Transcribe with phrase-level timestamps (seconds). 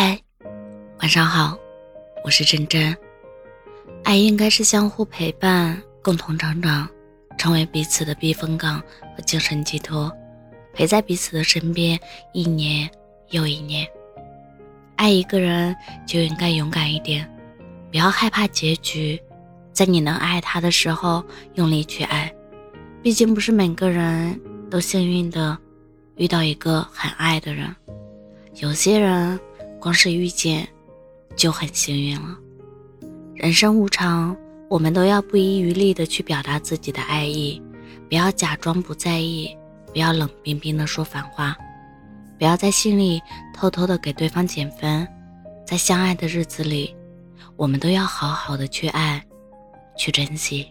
[0.00, 0.16] 嗨，
[1.00, 1.58] 晚上好，
[2.24, 2.96] 我是真真。
[4.04, 6.88] 爱应该是相互陪伴，共同成长，
[7.36, 8.80] 成为彼此的避风港
[9.16, 10.08] 和精神寄托，
[10.72, 11.98] 陪在彼此的身边
[12.32, 12.88] 一年
[13.30, 13.84] 又一年。
[14.94, 15.74] 爱一个人
[16.06, 17.28] 就应该勇敢一点，
[17.90, 19.20] 不要害怕结局，
[19.72, 21.24] 在你能爱他的时候
[21.54, 22.32] 用力去爱。
[23.02, 24.40] 毕竟不是每个人
[24.70, 25.58] 都幸运的
[26.14, 27.74] 遇到一个很爱的人，
[28.60, 29.36] 有些人。
[29.80, 30.68] 光是遇见，
[31.36, 32.36] 就很幸运了。
[33.34, 34.36] 人生无常，
[34.68, 37.62] 我们都要不遗余力的去表达自己的爱意，
[38.08, 39.56] 不要假装不在意，
[39.92, 41.56] 不要冷冰冰的说反话，
[42.38, 43.20] 不要在心里
[43.54, 45.06] 偷偷的给对方减分。
[45.66, 46.96] 在相爱的日子里，
[47.56, 49.22] 我们都要好好的去爱，
[49.96, 50.66] 去珍惜。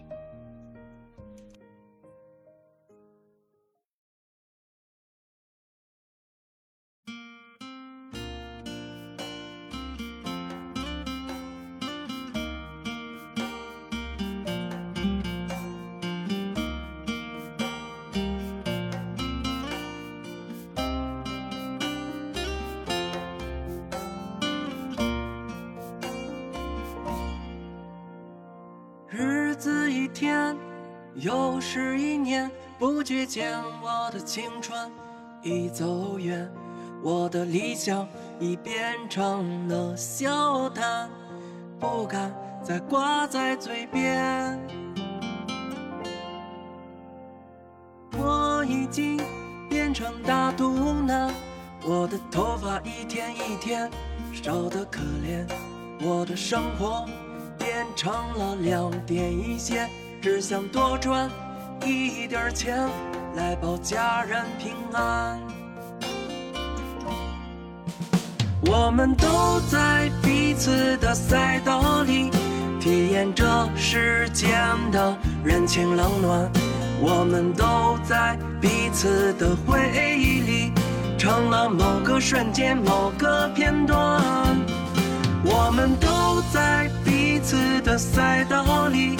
[30.12, 30.56] 天
[31.14, 34.90] 又是一年，不觉间我的青春
[35.42, 36.50] 已走远，
[37.02, 38.06] 我的理想
[38.38, 41.08] 已变成了笑谈，
[41.78, 44.58] 不敢再挂在嘴边。
[48.16, 49.20] 我已经
[49.68, 50.74] 变成大肚
[51.06, 51.32] 腩，
[51.84, 53.90] 我的头发一天一天
[54.32, 55.46] 少得可怜，
[56.00, 57.06] 我的生活。
[57.98, 59.90] 成了两点一线，
[60.22, 61.28] 只想多赚
[61.84, 62.88] 一点钱
[63.34, 65.36] 来保家人平安。
[68.68, 72.30] 我们都在彼此的赛道里
[72.78, 74.56] 体验着世间
[74.92, 76.48] 的人情冷暖，
[77.00, 80.72] 我们都在彼此的回忆里
[81.18, 84.22] 成了某个瞬间、某个片段。
[85.44, 86.88] 我们都在。
[87.38, 89.16] 彼此的赛道里，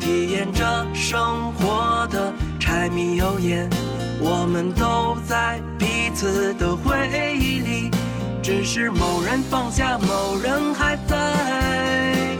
[0.00, 3.70] 体验着生活的柴米油盐。
[4.20, 7.08] 我们都在彼此的回
[7.38, 7.90] 忆里，
[8.42, 12.36] 只是某人放下，某人还在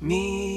[0.00, 0.51] 你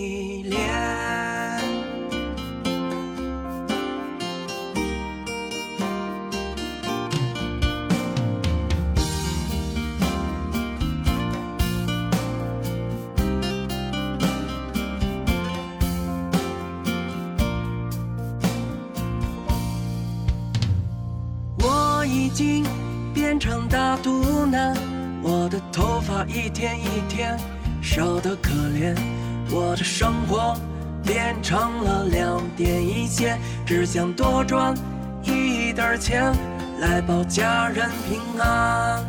[22.06, 22.66] 已经
[23.14, 24.76] 变成大肚腩，
[25.22, 27.38] 我的头发一天一天
[27.82, 28.96] 少得可怜，
[29.50, 30.56] 我的生活
[31.04, 34.76] 变成了两点一线，只想多赚
[35.24, 36.34] 一点钱
[36.80, 39.04] 来保家人平安。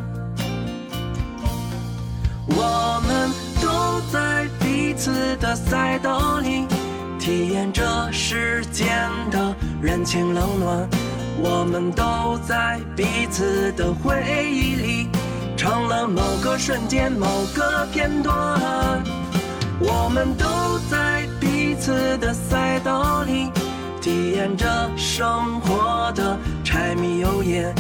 [2.49, 3.31] 我们
[3.61, 6.67] 都在彼此的赛道里
[7.19, 8.89] 体验着世间
[9.31, 10.89] 的人情冷暖。
[11.39, 15.09] 我们都在彼此的回忆里，
[15.57, 18.33] 成了某个瞬间、某个片段。
[19.79, 23.51] 我们都在彼此的赛道里，
[24.01, 27.75] 体验着生活的柴米油盐。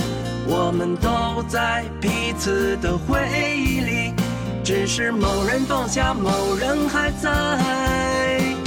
[0.46, 3.18] 我们都在彼此的回
[3.56, 4.12] 忆里，
[4.62, 8.65] 只是某人放下，某人还在。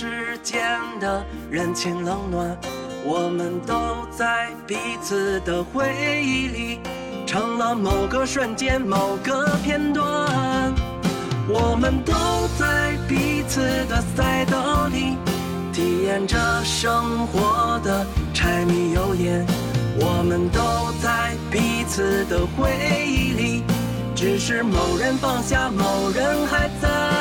[0.00, 2.56] 世间的人情冷暖，
[3.04, 5.92] 我们都在彼此的回
[6.22, 6.80] 忆里，
[7.26, 10.04] 成了某个瞬间、某个片段。
[11.48, 12.14] 我们都
[12.56, 15.16] 在彼此的赛道里，
[15.72, 19.44] 体验着生活的柴米油盐。
[19.98, 20.60] 我们都
[21.02, 22.70] 在彼此的回
[23.04, 23.64] 忆里，
[24.14, 27.17] 只是某人放下，某人还在。